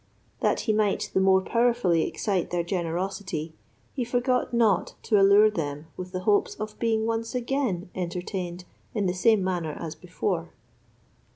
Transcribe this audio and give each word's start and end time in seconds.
That 0.39 0.61
he 0.61 0.73
might 0.73 1.11
the 1.13 1.19
more 1.19 1.41
powerfully 1.41 2.07
excite 2.07 2.49
their 2.49 2.63
generosity, 2.63 3.53
he 3.93 4.03
forgot 4.03 4.51
not 4.51 4.95
to 5.03 5.19
allure 5.21 5.51
them 5.51 5.85
with 5.95 6.11
the 6.11 6.21
hopes 6.21 6.55
of 6.55 6.79
being 6.79 7.05
once 7.05 7.35
again 7.35 7.91
entertained 7.93 8.65
in 8.95 9.05
the 9.05 9.13
same 9.13 9.43
manner 9.43 9.77
as 9.79 9.93
before. 9.93 10.53